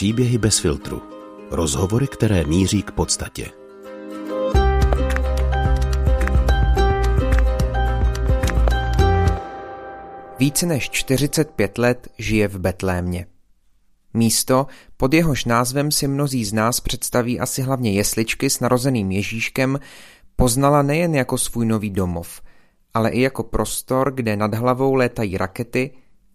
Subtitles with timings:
[0.00, 1.02] Příběhy bez filtru.
[1.50, 3.46] Rozhovory, které míří k podstatě.
[10.38, 13.26] Více než 45 let žije v Betlémě.
[14.14, 14.66] Místo,
[14.96, 19.80] pod jehož názvem si mnozí z nás představí asi hlavně jesličky s narozeným Ježíškem,
[20.36, 22.42] poznala nejen jako svůj nový domov,
[22.94, 25.90] ale i jako prostor, kde nad hlavou létají rakety,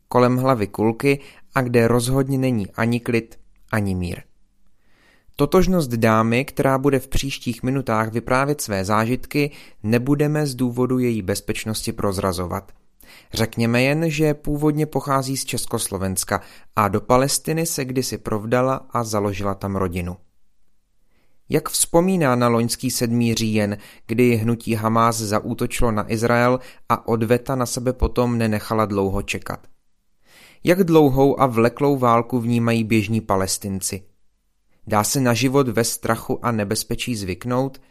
[0.07, 1.19] kolem hlavy kulky
[1.55, 3.44] a kde rozhodně není ani klid,
[3.75, 4.21] ani mír.
[5.35, 9.51] Totožnost dámy, která bude v příštích minutách vyprávět své zážitky,
[9.83, 12.71] nebudeme z důvodu její bezpečnosti prozrazovat.
[13.33, 16.41] Řekněme jen, že původně pochází z Československa
[16.75, 20.17] a do Palestiny se kdysi provdala a založila tam rodinu.
[21.49, 27.65] Jak vzpomíná na loňský sedmý říjen, kdy hnutí Hamás zaútočilo na Izrael a odveta na
[27.65, 29.67] sebe potom nenechala dlouho čekat.
[30.67, 34.03] Jak dlouhou a vleklou válku vnímají běžní palestinci?
[34.87, 37.81] Dá se na život ve strachu a nebezpečí zvyknout?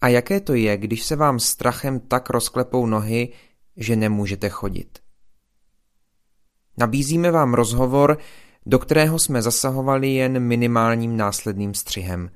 [0.00, 3.32] A jaké to je, když se vám strachem tak rozklepou nohy,
[3.76, 4.98] že nemůžete chodit?
[6.78, 8.18] Nabízíme vám rozhovor,
[8.66, 12.30] do kterého jsme zasahovali jen minimálním následným střihem.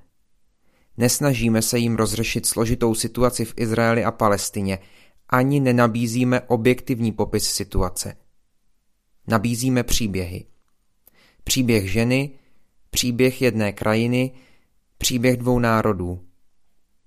[0.97, 4.79] Nesnažíme se jim rozřešit složitou situaci v Izraeli a Palestině,
[5.29, 8.17] ani nenabízíme objektivní popis situace–
[9.29, 10.45] Nabízíme příběhy.
[11.45, 12.31] Příběh ženy,
[12.91, 14.33] příběh jedné krajiny,
[14.99, 16.21] příběh dvou národů.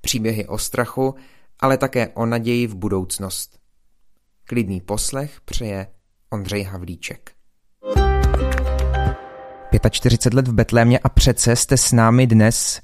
[0.01, 1.15] Příběhy o strachu,
[1.59, 3.59] ale také o naději v budoucnost.
[4.45, 5.87] Klidný poslech přeje
[6.29, 7.31] Ondřej Havlíček.
[9.89, 12.81] 45 let v Betlémě a přece jste s námi dnes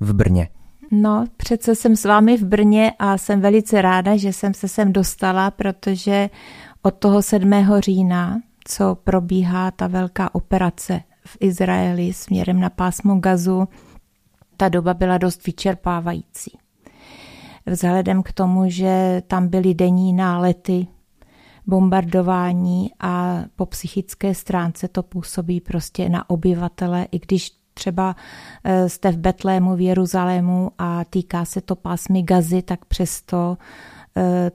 [0.00, 0.48] v Brně.
[0.90, 4.92] No, přece jsem s vámi v Brně a jsem velice ráda, že jsem se sem
[4.92, 6.30] dostala, protože
[6.82, 7.52] od toho 7.
[7.78, 13.68] října co probíhá ta velká operace v Izraeli směrem na pásmo Gazu,
[14.56, 16.58] ta doba byla dost vyčerpávající.
[17.66, 20.86] Vzhledem k tomu, že tam byly denní nálety,
[21.66, 28.16] bombardování a po psychické stránce to působí prostě na obyvatele, i když třeba
[28.64, 33.56] eh, jste v Betlému, v Jeruzalému a týká se to pásmy Gazy, tak přesto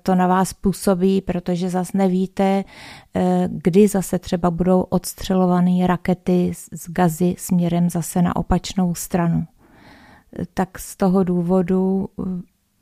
[0.03, 2.63] to na vás působí, protože zase nevíte,
[3.15, 9.47] eh, kdy zase třeba budou odstřelované rakety z gazy směrem zase na opačnou stranu.
[10.39, 12.09] Eh, tak z toho důvodu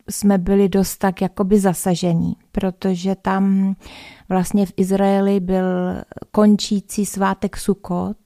[0.10, 3.76] jsme byli dost tak jakoby zasažení, protože tam
[4.30, 5.66] vlastně v Izraeli byl
[6.32, 8.18] končící svátek Sukot,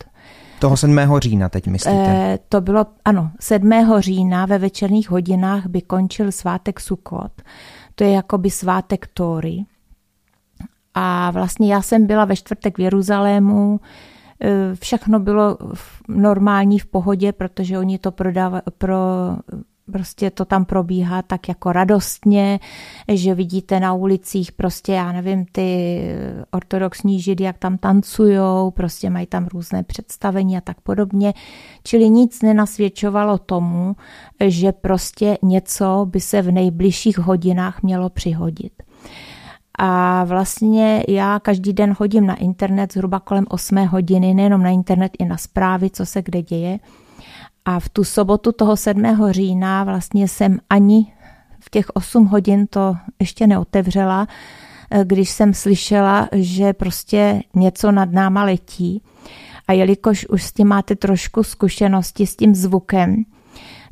[0.62, 1.20] toho 7.
[1.20, 2.08] října teď myslíte?
[2.08, 3.72] E, to bylo, ano, 7.
[4.00, 7.32] října ve večerních hodinách by končil svátek Sukot
[7.96, 9.66] to je jakoby svátek Tóry.
[10.94, 13.80] A vlastně já jsem byla ve čtvrtek v Jeruzalému,
[14.42, 15.58] e, všechno bylo
[16.08, 18.98] normální v pohodě, protože oni to prodávají pro
[19.92, 22.60] prostě to tam probíhá tak jako radostně,
[23.08, 26.02] že vidíte na ulicích prostě, já nevím, ty
[26.52, 31.34] ortodoxní židy, jak tam tancujou, prostě mají tam různé představení a tak podobně.
[31.84, 33.96] Čili nic nenasvědčovalo tomu,
[34.46, 38.74] že prostě něco by se v nejbližších hodinách mělo přihodit.
[39.80, 45.12] A vlastně já každý den chodím na internet zhruba kolem 8 hodiny, nejenom na internet,
[45.20, 46.80] i na zprávy, co se kde děje.
[47.66, 49.32] A v tu sobotu toho 7.
[49.32, 51.14] října vlastně jsem ani
[51.60, 54.28] v těch 8 hodin to ještě neotevřela,
[54.92, 59.02] eh, když jsem slyšela, že prostě něco nad náma letí.
[59.68, 63.24] A jelikož už s tím máte trošku zkušenosti s tím zvukem,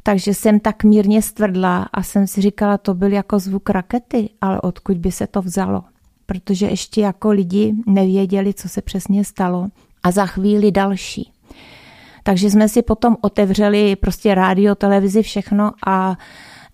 [0.03, 4.61] takže jsem tak mírně stvrdla a jsem si říkala, to byl jako zvuk rakety, ale
[4.61, 5.83] odkud by se to vzalo?
[6.25, 9.67] Protože ještě jako lidi nevěděli, co se přesně stalo.
[10.03, 11.31] A za chvíli další.
[12.29, 16.17] Takže jsme si potom otevřeli prostě rádio, televizi, všechno a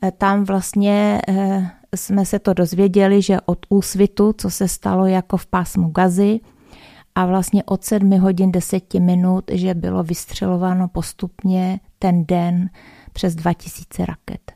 [0.04, 5.38] e, tam vlastně e, jsme se to dozvěděli, že od úsvitu, co se stalo jako
[5.38, 6.40] v pásmu Gazy,
[7.16, 12.70] a vlastně od 7 hodin 10 minut, že bylo vystřelováno postupně ten den
[13.14, 14.52] přes 2000 raket.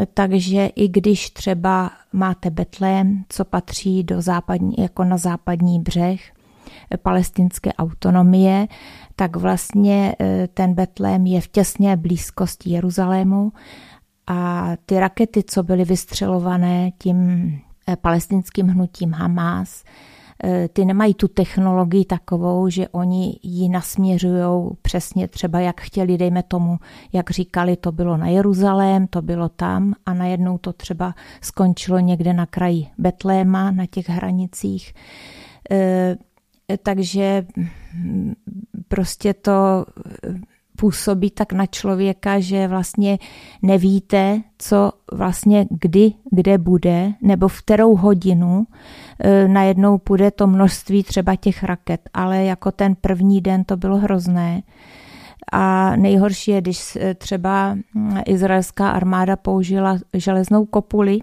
[0.00, 6.20] E, takže i když třeba máte Betlém, co patří do západní, jako na západní břeh,
[7.02, 8.66] palestinské autonomie,
[9.16, 13.52] tak vlastně e, ten Betlém je v těsné blízkosti Jeruzalému
[14.26, 17.18] a ty rakety, co byly vystřelované tím
[17.88, 19.84] e, palestinským hnutím Hamas,
[20.44, 26.42] e, ty nemají tu technologii takovou, že oni ji nasměřují přesně třeba jak chtěli, dejme
[26.42, 26.78] tomu,
[27.12, 32.32] jak říkali, to bylo na Jeruzalém, to bylo tam a najednou to třeba skončilo někde
[32.32, 34.94] na kraji Betléma, na těch hranicích
[36.76, 37.46] takže
[38.88, 39.84] prostě to
[40.76, 43.18] působí tak na člověka, že vlastně
[43.62, 48.66] nevíte, co vlastně kdy, kde bude, nebo v kterou hodinu
[49.20, 52.00] e, najednou půjde to množství třeba těch raket.
[52.14, 54.62] Ale jako ten první den to bylo hrozné.
[55.52, 57.76] A nejhorší je, když třeba
[58.26, 61.18] izraelská armáda použila železnou kopuli,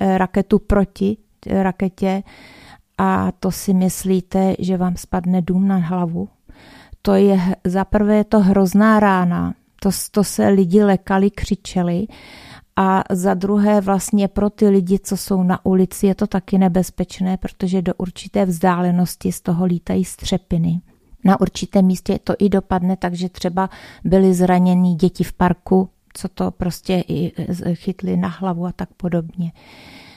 [0.00, 1.16] raketu proti
[1.46, 2.22] raketě,
[3.02, 6.28] a to si myslíte, že vám spadne dům na hlavu?
[7.02, 12.06] To je, za prvé je to hrozná rána, to, to se lidi lekali, křičeli
[12.76, 17.36] a za druhé vlastně pro ty lidi, co jsou na ulici, je to taky nebezpečné,
[17.36, 20.80] protože do určité vzdálenosti z toho lítají střepiny.
[21.24, 23.70] Na určitém místě to i dopadne, takže třeba
[24.04, 27.32] byly zranění děti v parku, co to prostě i
[27.74, 29.52] chytli na hlavu a tak podobně.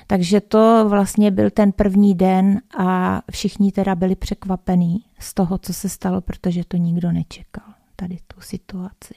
[0.08, 5.74] Takže to vlastně byl ten první den a všichni teda byli překvapení z toho, co
[5.74, 9.14] se stalo, protože to nikdo nečekal, tady tu situaci.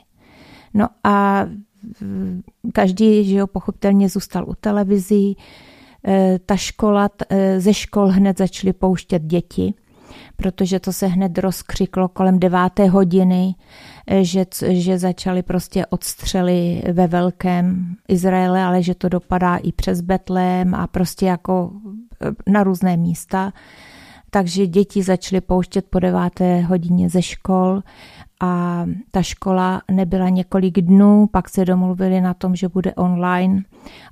[0.74, 1.46] No a
[2.72, 5.36] každý, že jo, pochopitelně zůstal u televizí,
[6.08, 9.74] e, ta škola, e, ze škol hned začaly pouštět děti,
[10.36, 13.54] protože to se hned rozkřiklo kolem deváté hodiny,
[14.20, 20.74] že, že začaly prostě odstřely ve velkém Izraele, ale že to dopadá i přes Betlém
[20.74, 21.70] a prostě jako
[22.22, 23.52] e, na různé místa.
[24.30, 27.82] Takže děti začaly pouštět po deváté hodině ze škol
[28.40, 33.62] a ta škola nebyla několik dnů, pak se domluvili na tom, že bude online,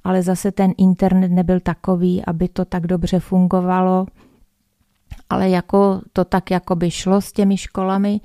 [0.04, 4.06] ale zase ten internet nebyl takový, aby to tak dobře fungovalo.
[5.30, 8.20] Ale jako to tak jako by šlo s těmi školami,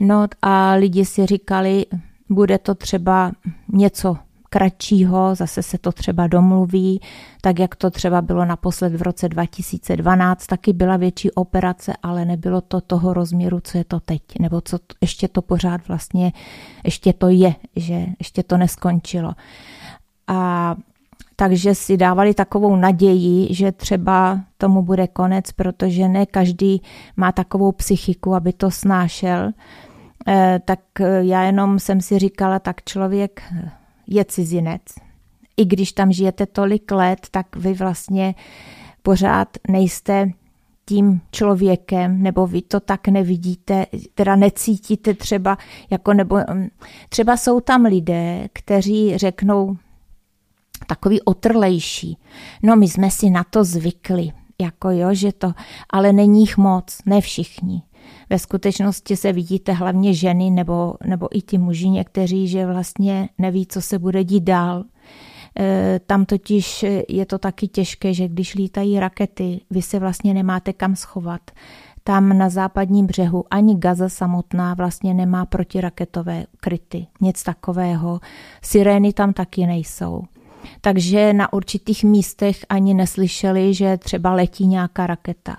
[0.00, 1.86] No a lidi si říkali,
[2.28, 3.32] bude to třeba
[3.72, 4.16] něco
[4.50, 7.00] kratšího, zase se to třeba domluví,
[7.40, 12.60] tak jak to třeba bylo naposled v roce 2012, taky byla větší operace, ale nebylo
[12.60, 16.32] to toho rozměru, co je to teď, nebo co ještě to pořád vlastně,
[16.84, 19.32] ještě to je, že ještě to neskončilo.
[20.26, 20.76] A
[21.42, 26.82] takže si dávali takovou naději, že třeba tomu bude konec, protože ne každý
[27.16, 29.50] má takovou psychiku, aby to snášel.
[30.28, 33.42] Eh, tak eh, já jenom jsem si říkala, tak člověk
[34.06, 34.82] je cizinec.
[35.56, 38.34] I když tam žijete tolik let, tak vy vlastně
[39.02, 40.30] pořád nejste
[40.86, 45.58] tím člověkem, nebo vy to tak nevidíte, teda necítíte třeba,
[45.90, 46.68] jako nebo mm,
[47.08, 49.76] třeba jsou tam lidé, kteří řeknou
[50.86, 52.18] takový otrlejší.
[52.62, 54.30] No my jsme si na to zvykli,
[54.60, 55.52] jako jo, že to,
[55.90, 57.82] ale není jich moc, ne všichni.
[58.30, 63.66] Ve skutečnosti se vidíte hlavně ženy nebo, nebo i ti muži někteří, že vlastně neví,
[63.66, 64.84] co se bude dít dál.
[65.58, 70.72] E, tam totiž je to taky těžké, že když lítají rakety, vy se vlastně nemáte
[70.72, 71.50] kam schovat.
[72.04, 78.20] Tam na západním břehu ani Gaza samotná vlastně nemá protiraketové kryty, nic takového.
[78.62, 80.24] Sirény tam taky nejsou.
[80.80, 85.56] Takže na určitých místech ani neslyšeli, že třeba letí nějaká raketa.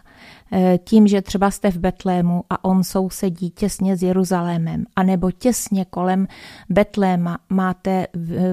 [0.56, 5.86] Eh, tím, že třeba jste v Betlému a on sousedí těsně s Jeruzalémem, anebo těsně
[5.86, 6.28] kolem
[6.70, 8.08] Betléma máte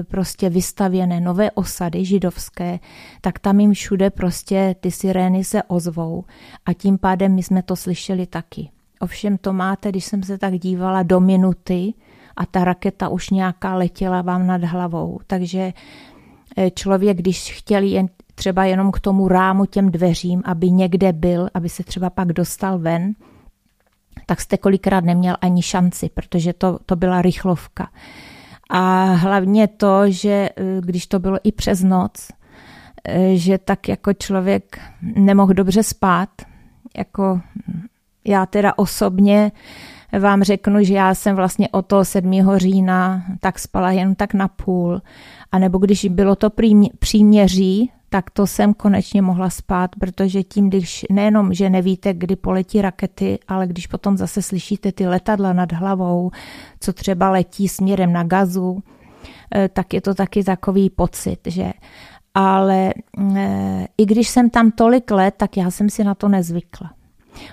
[0.07, 2.79] prostě vystavěné nové osady židovské,
[3.21, 6.23] tak tam jim všude prostě ty sirény se ozvou
[6.65, 8.69] a tím pádem my jsme to slyšeli taky.
[8.99, 11.93] Ovšem to máte, když jsem se tak dívala do minuty
[12.35, 15.73] a ta raketa už nějaká letěla vám nad hlavou, takže
[16.75, 21.69] člověk, když chtěl jen třeba jenom k tomu rámu těm dveřím, aby někde byl, aby
[21.69, 23.13] se třeba pak dostal ven,
[24.25, 27.89] tak jste kolikrát neměl ani šanci, protože to, to byla rychlovka.
[28.69, 32.27] A hlavně to, že eh, když to bylo i přes noc,
[33.07, 36.29] eh, že tak jako člověk nemohl dobře spát,
[36.97, 37.41] jako
[38.25, 39.51] já teda osobně
[40.19, 42.57] vám řeknu, že já jsem vlastně o toho 7.
[42.57, 45.01] října tak spala jen tak na půl.
[45.51, 46.49] A nebo když bylo to
[46.99, 52.81] příměří, tak to jsem konečně mohla spát, protože tím, když nejenom, že nevíte, kdy poletí
[52.81, 56.31] rakety, ale když potom zase slyšíte ty letadla nad hlavou,
[56.79, 58.83] co třeba letí směrem na gazu,
[59.55, 61.73] eh, tak je to taky takový pocit, že
[62.33, 62.93] ale
[63.35, 66.91] eh, i když jsem tam tolik let, tak já jsem si na to nezvykla.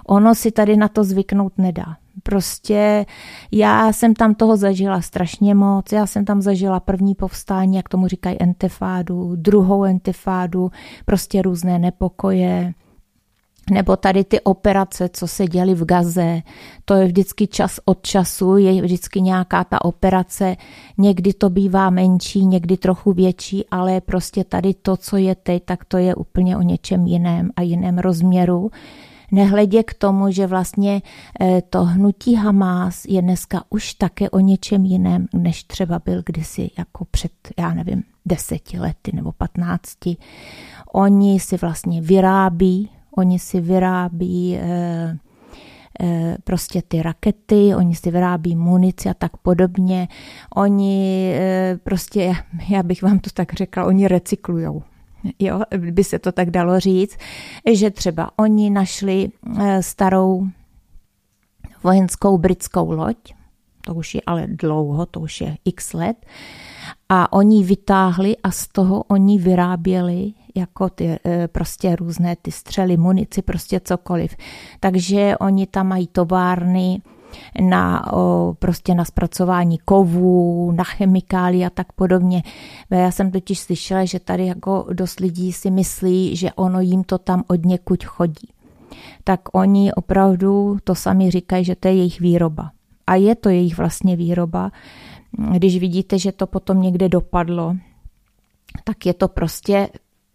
[0.06, 1.96] Ono si tady na to zvyknout nedá.
[2.22, 3.06] Prostě
[3.52, 5.92] já jsem tam toho zažila strašně moc.
[5.92, 10.70] Já jsem tam zažila první povstání, jak tomu říkají entifádu, druhou entifádu,
[11.04, 12.74] prostě různé nepokoje,
[13.70, 16.42] nebo tady ty operace, co se děly v Gaze,
[16.84, 20.56] to je vždycky čas od času, je vždycky nějaká ta operace,
[20.98, 25.84] někdy to bývá menší, někdy trochu větší, ale prostě tady to, co je teď, tak
[25.84, 28.70] to je úplně o něčem jiném a jiném rozměru
[29.32, 31.02] Nehledě k tomu, že vlastně
[31.40, 36.70] eh, to hnutí Hamas je dneska už také o něčem jiném, než třeba byl kdysi
[36.78, 40.16] jako před, já nevím, deseti lety nebo patnácti.
[40.92, 45.18] Oni si vlastně vyrábí, oni si vyrábí eh,
[46.00, 50.08] eh, prostě ty rakety, oni si vyrábí munici a tak podobně.
[50.56, 51.34] Oni
[51.84, 52.34] prostě,
[52.68, 54.82] já bych vám to tak řekla, oni recyklujou
[55.38, 55.60] jo,
[55.90, 57.16] by se to tak dalo říct,
[57.72, 60.46] že třeba oni našli eh, starou
[61.82, 63.16] vojenskou britskou loď,
[63.80, 66.26] to už je ale dlouho, to už je x let,
[67.08, 72.96] a oni vytáhli a z toho oni vyráběli jako ty eh, prostě různé ty střely,
[72.96, 74.36] munici, prostě cokoliv.
[74.80, 77.02] Takže oni tam mají továrny,
[77.60, 82.42] na, o, prostě na zpracování kovů, na chemikály a tak podobně.
[82.90, 87.18] Já jsem totiž slyšela, že tady jako dost lidí si myslí, že ono jim to
[87.18, 88.48] tam od někud chodí.
[89.24, 92.70] Tak oni opravdu to sami říkají, že to je jejich výroba.
[93.06, 94.72] A je to jejich vlastně výroba.
[95.52, 97.76] Když vidíte, že to potom někde dopadlo,
[98.84, 99.88] tak je to prostě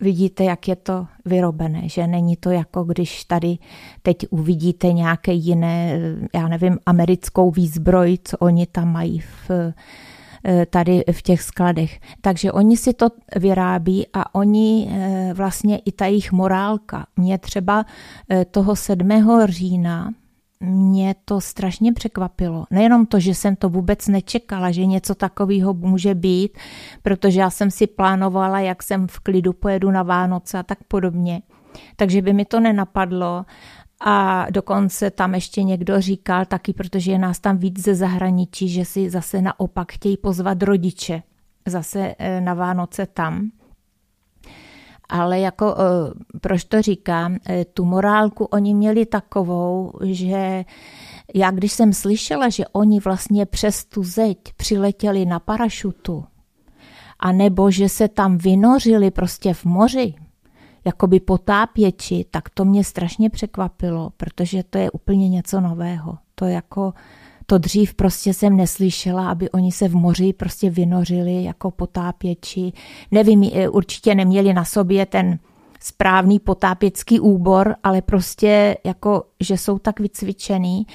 [0.03, 3.57] vidíte, jak je to vyrobené, že není to jako když tady
[4.01, 5.99] teď uvidíte nějaké jiné,
[6.35, 9.51] já nevím, americkou výzbroj, co oni tam mají v,
[10.45, 11.99] eh, tady v těch skladech.
[12.21, 17.05] Takže oni si to vyrábí a oni eh, vlastně i ta jejich morálka.
[17.15, 17.85] Mě třeba
[18.29, 19.09] eh, toho 7.
[19.45, 20.13] října
[20.63, 22.65] mě to strašně překvapilo.
[22.71, 26.57] Nejenom to, že jsem to vůbec nečekala, že něco takového může být,
[27.03, 31.41] protože já jsem si plánovala, jak jsem v klidu pojedu na Vánoce a tak podobně.
[31.95, 33.45] Takže by mi to nenapadlo.
[34.05, 38.85] A dokonce tam ještě někdo říkal taky, protože je nás tam víc ze zahraničí, že
[38.85, 41.23] si zase naopak chtějí pozvat rodiče
[41.65, 43.51] zase eh, na Vánoce tam
[45.13, 50.65] ale jako eh, proč to říkám, eh, tu morálku oni měli takovou, že
[51.35, 56.25] já když jsem slyšela, že oni vlastně přes tu zeď přiletěli na parašutu,
[57.19, 60.13] a nebo že se tam vynořili prostě v moři,
[60.85, 66.17] jako by potápěči, tak to mě strašně překvapilo, protože to je úplně něco nového.
[66.35, 66.93] To jako
[67.53, 72.73] to dřív prostě jsem neslyšela, aby oni se v moři prostě vynořili jako potápěči.
[73.11, 75.39] Nevím, určitě neměli na sobě ten
[75.79, 80.87] správný potápěcký úbor, ale prostě jako, že jsou tak vycvičený.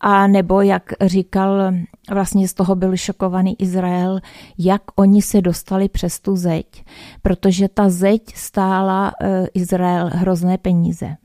[0.00, 1.72] A nebo, jak říkal,
[2.10, 4.20] vlastně z toho byl šokovaný Izrael,
[4.58, 6.84] jak oni se dostali přes tu zeď,
[7.22, 11.16] protože ta zeď stála eh, Izrael hrozné peníze.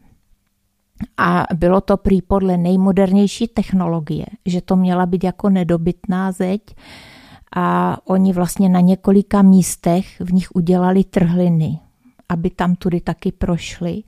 [1.18, 6.62] A bylo to prý podle nejmodernější technologie, že to měla být jako nedobytná zeď
[7.56, 11.80] a oni vlastně na několika místech v nich udělali trhliny,
[12.30, 14.04] aby tam tudy taky prošli.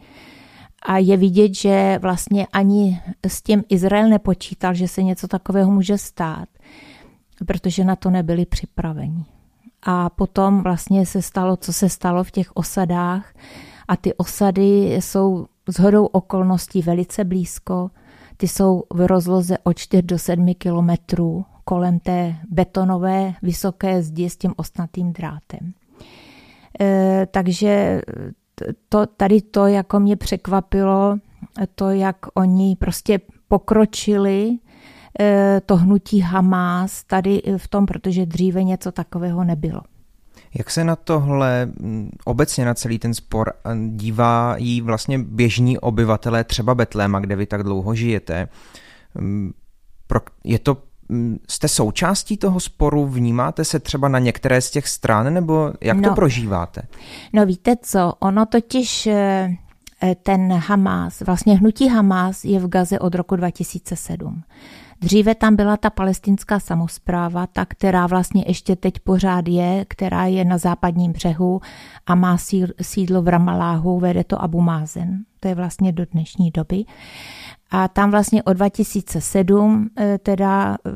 [0.85, 5.97] A je vidět, že vlastně ani s tím Izrael nepočítal, že se něco takového může
[5.97, 6.49] stát,
[7.45, 9.25] protože na to nebyli připraveni.
[9.83, 13.33] A potom vlastně se stalo, co se stalo v těch osadách.
[13.87, 17.91] A ty osady jsou s hodou okolností velice blízko.
[18.37, 24.37] Ty jsou v rozloze od 4 do 7 kilometrů kolem té betonové vysoké zdi s
[24.37, 25.73] tím ostnatým drátem.
[26.81, 28.01] E, takže
[28.89, 31.17] to, tady to jako mě překvapilo,
[31.75, 34.57] to, jak oni prostě pokročili
[35.19, 39.81] e, to hnutí Hamas tady v tom, protože dříve něco takového nebylo.
[40.53, 43.53] Jak se na tohle mm, obecně na celý ten spor
[43.87, 48.47] dívají vlastně běžní obyvatelé třeba Betléma, kde vy tak dlouho žijete?
[49.15, 49.51] Mm,
[50.43, 50.77] je to
[51.09, 53.07] mm, Jste součástí toho sporu?
[53.07, 56.81] Vnímáte se třeba na některé z těch stran, nebo jak no, to prožíváte?
[57.33, 59.49] No víte co, ono totiž eh,
[60.03, 64.43] eh, ten Hamas, vlastně hnutí Hamas je v Gaze od roku 2007.
[65.01, 70.45] Dříve tam byla ta palestinská samozpráva, ta, která vlastně ještě teď pořád je, která je
[70.45, 71.61] na západním břehu
[72.05, 72.37] a má
[72.81, 75.23] sídlo v Ramaláhu, vede to Abu Mazen.
[75.39, 76.83] To je vlastně do dnešní doby.
[77.71, 80.91] A tam vlastně od 2007 eh, teda eh,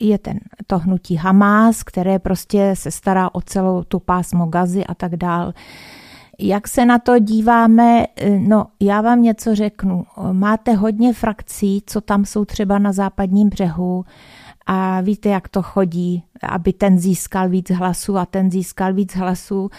[0.00, 4.94] je ten, to hnutí Hamas, které prostě se stará o celou tu pásmo Gazy a
[4.94, 5.52] tak dál.
[6.42, 8.04] Jak se na to díváme?
[8.38, 10.04] No, já vám něco řeknu.
[10.32, 14.04] Máte hodně frakcí, co tam jsou třeba na západním břehu
[14.66, 19.70] a víte, jak to chodí, aby ten získal víc hlasů a ten získal víc hlasů.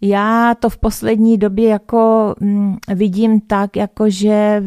[0.00, 4.62] Já to v poslední době jako mm, vidím tak, jako že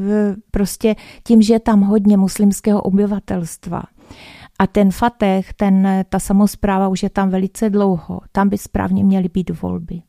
[0.52, 3.84] prostě tím, že je tam hodně muslimského obyvatelstva,
[4.60, 8.20] a ten Fateh, ten, ta samozpráva už je tam velice dlouho.
[8.32, 10.02] Tam by správně měly být volby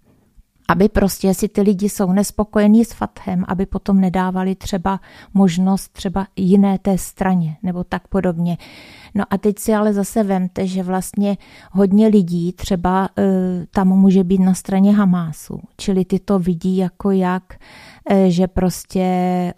[0.68, 5.00] aby prostě, jestli ty lidi jsou nespokojení s Fathem, aby potom nedávali třeba
[5.34, 8.56] možnost třeba jiné té straně nebo tak podobně.
[9.14, 11.36] No a teď si ale zase vemte, že vlastně
[11.72, 13.24] hodně lidí třeba uh,
[13.70, 17.42] tam může být na straně Hamásu, čili ty to vidí jako jak,
[18.10, 19.04] uh, že prostě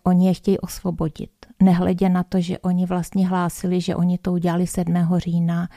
[0.05, 1.31] oni je chtějí osvobodit.
[1.63, 4.95] Nehledě na to, že oni vlastně hlásili, že oni to udělali 7.
[5.17, 5.69] října,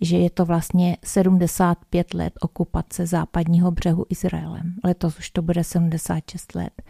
[0.00, 4.74] že je to vlastně 75 let okupace západního břehu Izraelem.
[4.84, 6.82] Letos už to bude 76 let.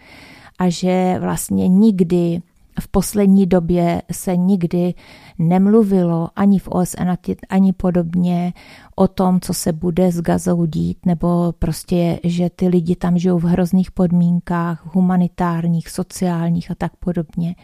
[0.59, 2.43] A že vlastně nikdy
[2.81, 4.95] v poslední době se nikdy
[5.39, 7.09] nemluvilo ani v OSN,
[7.49, 8.53] ani podobně
[8.97, 13.39] o tom, co se bude s Gazou dít, nebo prostě, že ty lidi tam žijou
[13.39, 17.55] v hrozných podmínkách, humanitárních, sociálních a tak podobně.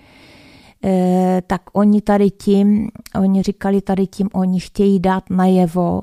[0.85, 2.89] E, tak oni tady tím,
[3.21, 6.03] oni říkali tady tím, oni chtějí dát najevo,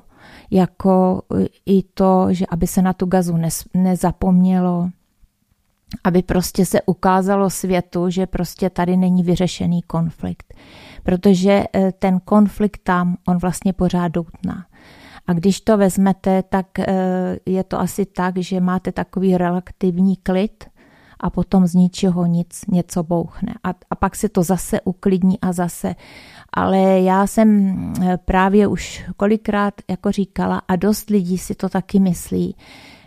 [0.51, 1.21] jako
[1.65, 3.37] i to, že aby se na tu gazu
[3.73, 4.89] nezapomnělo,
[6.03, 10.53] aby prostě se ukázalo světu, že prostě tady není vyřešený konflikt.
[11.03, 14.65] Protože e, ten konflikt tam, on vlastně pořád doutná.
[15.27, 16.65] A když to vezmete, tak
[17.45, 20.65] je to asi tak, že máte takový relativní klid
[21.21, 23.53] a potom z ničeho nic něco bouchne.
[23.63, 25.95] A, a pak se to zase uklidní a zase.
[26.53, 31.99] Ale já jsem e, právě už kolikrát jako říkala a dost lidí si to taky
[31.99, 32.55] myslí,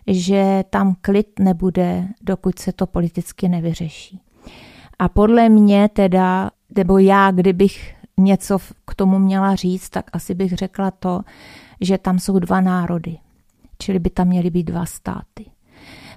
[0.06, 4.20] že tam klid nebude, dokud se to politicky nevyřeší.
[4.98, 10.52] A podle mě teda, nebo já, kdybych něco k tomu měla říct, tak asi bych
[10.52, 11.20] řekla to,
[11.80, 13.18] že tam jsou dva národy,
[13.78, 15.53] čili by tam měly být dva státy.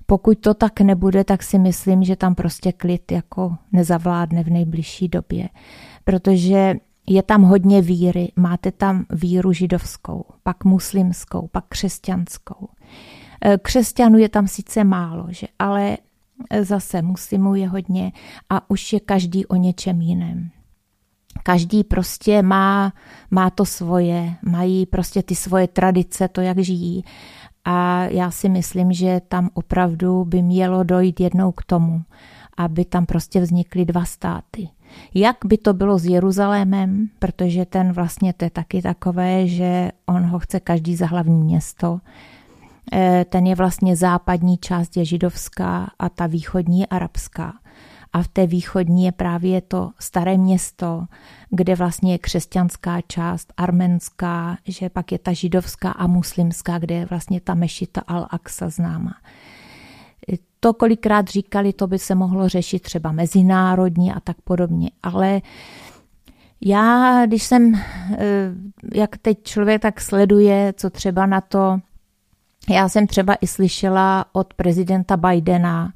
[0.09, 5.07] Pokud to tak nebude, tak si myslím, že tam prostě klid jako nezavládne v nejbližší
[5.07, 5.49] době,
[6.03, 6.75] protože
[7.07, 12.67] je tam hodně víry, máte tam víru židovskou, pak muslimskou, pak křesťanskou.
[13.41, 15.97] Eh, křesťanů je tam sice málo, že, ale
[16.49, 18.11] eh, zase muslimů je hodně
[18.49, 20.49] a už je každý o něčem jiném.
[21.43, 22.93] Každý prostě má,
[23.31, 27.03] má to svoje, mají prostě ty svoje tradice, to, jak žijí.
[27.65, 32.01] A já si myslím, že tam opravdu by mělo dojít jednou k tomu,
[32.57, 34.69] aby tam prostě vznikly dva státy.
[35.13, 40.23] Jak by to bylo s Jeruzalémem, protože ten vlastně to je taky takové, že on
[40.25, 41.99] ho chce každý za hlavní město,
[42.93, 47.53] Eh, ten je vlastně západní část je židovská a ta východní arabská.
[48.17, 51.05] A v té východní je právě to staré město,
[51.49, 57.05] kde vlastně je křesťanská část, arménská, že pak je ta židovská a muslimská, kde je
[57.05, 59.15] vlastně ta mešita Al-Aqsa známa.
[60.59, 65.41] To kolikrát říkali, to by se mohlo řešit třeba mezinárodně a tak podobně, ale
[66.61, 68.17] já, když jsem, eh,
[68.93, 71.79] jak teď člověk tak sleduje, co třeba na to
[72.69, 75.93] já jsem třeba i slyšela od prezidenta Bidena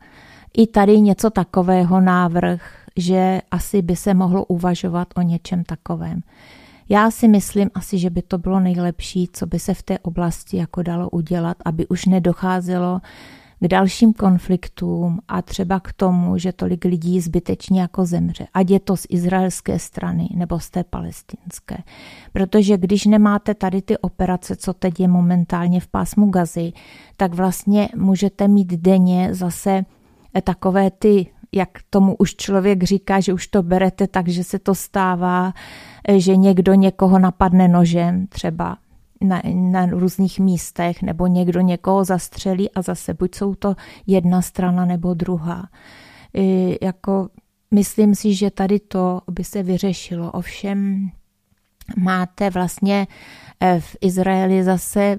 [0.57, 2.61] i tady něco takového návrh,
[2.97, 6.21] že asi by se mohlo uvažovat o něčem takovém.
[6.89, 10.57] Já si myslím asi, že by to bylo nejlepší, co by se v té oblasti
[10.57, 13.01] jako dalo udělat, aby už nedocházelo
[13.59, 18.79] k dalším konfliktům a třeba k tomu, že tolik lidí zbytečně jako zemře, ať je
[18.79, 21.77] to z izraelské strany nebo z té palestinské.
[22.33, 26.73] Protože když nemáte tady ty operace, co teď je momentálně v pásmu Gazy,
[27.17, 29.85] tak vlastně můžete mít denně zase
[30.41, 34.75] takové ty jak tomu už člověk říká, že už to berete tak, že se to
[34.75, 35.53] stává,
[36.17, 38.77] že někdo někoho napadne nožem třeba
[39.21, 43.75] na, na různých místech, nebo někdo někoho zastřelí a zase buď jsou to
[44.07, 45.69] jedna strana nebo druhá.
[46.33, 47.29] I jako
[47.71, 50.31] myslím si, že tady to by se vyřešilo.
[50.31, 51.09] Ovšem
[51.97, 53.07] máte vlastně
[53.59, 55.17] eh, v Izraeli zase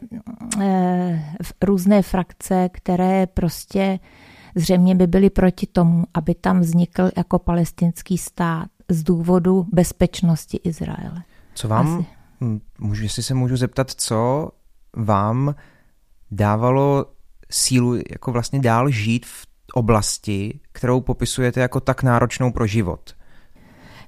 [0.60, 1.24] eh,
[1.62, 3.98] různé frakce, které prostě
[4.54, 11.22] zřejmě by byly proti tomu, aby tam vznikl jako palestinský stát z důvodu bezpečnosti Izraele.
[11.54, 12.06] Co vám Asi.
[12.78, 14.48] Můžu, jestli se můžu zeptat, co
[14.96, 15.54] vám
[16.30, 17.06] dávalo
[17.50, 23.14] sílu jako vlastně dál žít v oblasti, kterou popisujete jako tak náročnou pro život?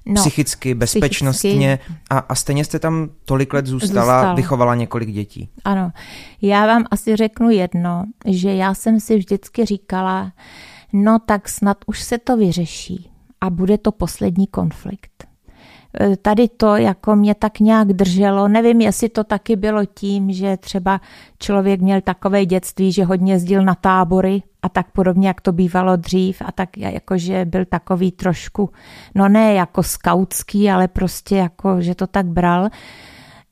[0.05, 2.01] No, psychicky, bezpečnostně psychicky.
[2.09, 4.33] A, a stejně jste tam tolik let zůstala, Zůstala.
[4.33, 5.49] vychovala několik dětí.
[5.65, 5.91] Ano,
[6.41, 10.31] já vám asi řeknu jedno, že já jsem si vždycky říkala,
[10.93, 13.09] no tak snad už se to vyřeší
[13.41, 15.27] a bude to poslední konflikt.
[15.99, 18.47] Eh, tady to jako mě tak nějak drželo.
[18.47, 21.01] Nevím, jestli to taky bylo tím, že třeba
[21.39, 25.95] člověk měl takové dětství, že hodně jezdil na tábory a tak podobně, jak to bývalo
[25.95, 28.69] dřív a tak jakože byl takový trošku,
[29.15, 32.69] no ne jako skautský, ale prostě jako, že to tak bral.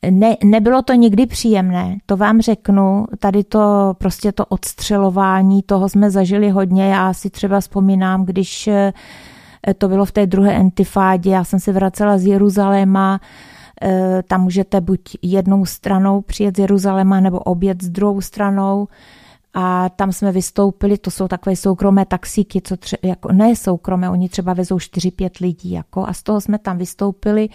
[0.09, 3.05] ne, nebylo to nikdy příjemné, to vám řeknu.
[3.19, 6.85] Tady to prostě to odstřelování, toho jsme zažili hodně.
[6.85, 8.93] Já si třeba vzpomínám, když eh,
[9.77, 13.21] to bylo v té druhé entifádě, já jsem se vracela z Jeruzaléma,
[13.81, 18.87] eh, tam můžete buď jednou stranou přijet z Jeruzaléma nebo obět s druhou stranou.
[19.53, 24.29] A tam jsme vystoupili, to jsou takové soukromé taxíky, co tře, jako, ne soukromé, oni
[24.29, 27.49] třeba vezou 4-5 lidí, jako, a z toho jsme tam vystoupili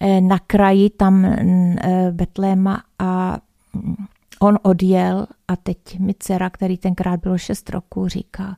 [0.00, 3.38] eh, na kraji tam eh, Betléma a
[3.74, 3.94] mm,
[4.40, 8.56] on odjel a teď mi dcera, který tenkrát bylo 6 roku, říká,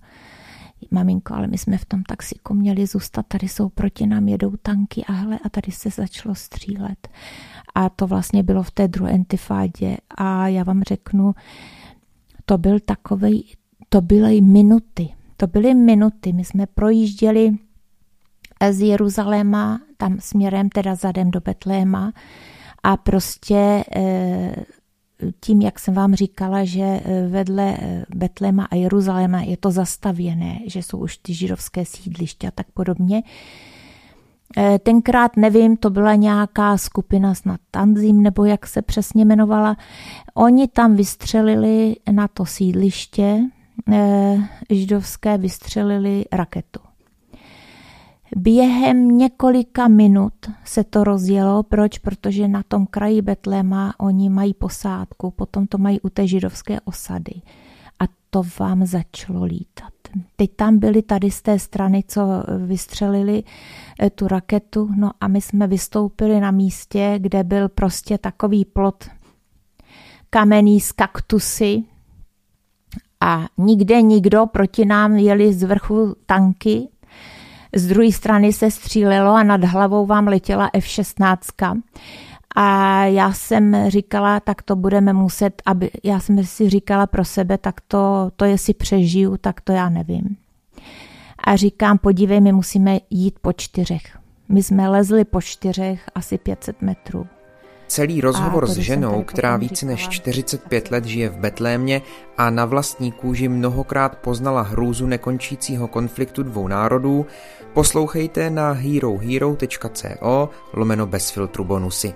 [0.90, 5.04] maminko, ale my jsme v tom taxiku měli zůstat, tady jsou proti nám, jedou tanky
[5.04, 7.08] a hele, a tady se začalo střílet.
[7.74, 11.34] A to vlastně bylo v té druhé intifádě a já vám řeknu,
[12.44, 13.54] to byl takový,
[13.88, 15.08] to byly minuty.
[15.36, 16.32] To byly minuty.
[16.32, 17.50] My jsme projížděli
[18.70, 22.12] z Jeruzaléma, tam směrem teda zadem do Betléma
[22.82, 24.54] a prostě eh,
[25.40, 30.58] tím, jak jsem vám říkala, že eh, vedle eh, Betléma a Jeruzaléma je to zastavěné,
[30.66, 33.22] že jsou už ty židovské sídliště a tak podobně,
[34.56, 39.76] Eh, tenkrát nevím, to byla nějaká skupina snad Tanzim, nebo jak se přesně jmenovala.
[40.34, 43.40] Oni tam vystřelili na to sídliště
[44.70, 46.80] židovské, vystřelili raketu.
[48.36, 50.32] Během několika minut
[50.64, 51.62] se to rozjelo.
[51.62, 51.98] Proč?
[51.98, 57.34] Protože na tom kraji Betlema oni mají posádku, potom to mají u té židovské osady.
[58.00, 59.92] A to vám začalo lítat.
[60.36, 62.22] Teď tam byli tady z té strany, co
[62.66, 63.42] vystřelili
[64.02, 69.04] eh, tu raketu, no a my jsme vystoupili na místě, kde byl prostě takový plot
[70.30, 71.84] kamenný z kaktusy
[73.20, 76.88] a nikde nikdo proti nám jeli z vrchu tanky,
[77.76, 81.82] z druhé strany se střílelo a nad hlavou vám letěla F-16.
[82.56, 87.58] A já jsem říkala, tak to budeme muset, aby, já jsem si říkala pro sebe,
[87.58, 90.36] tak to, to jestli přežiju, tak to já nevím.
[91.44, 94.18] A říkám, podívej, my musíme jít po čtyřech.
[94.48, 97.26] My jsme lezli po čtyřech asi 500 metrů.
[97.90, 102.02] Celý rozhovor s ženou, která více než 45 let žije v Betlémě
[102.38, 107.26] a na vlastní kůži mnohokrát poznala hrůzu nekončícího konfliktu dvou národů,
[107.72, 112.14] poslouchejte na herohero.co lomeno bez filtru bonusy.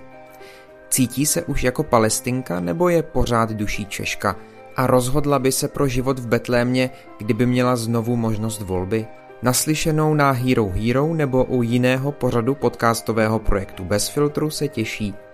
[0.89, 4.37] Cítí se už jako palestinka nebo je pořád duší Češka
[4.77, 9.07] a rozhodla by se pro život v Betlémě, kdyby měla znovu možnost volby?
[9.43, 15.15] Naslyšenou na Hero Hero nebo u jiného pořadu podcastového projektu Bez filtru se těší